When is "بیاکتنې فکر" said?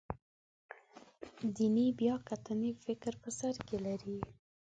1.99-3.13